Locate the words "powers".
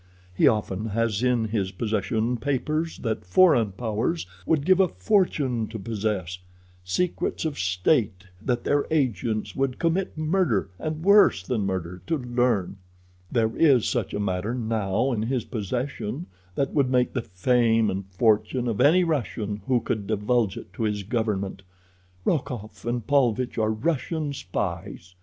3.73-4.25